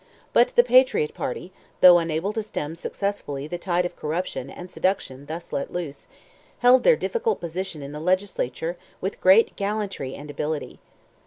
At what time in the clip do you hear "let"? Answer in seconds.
5.53-5.71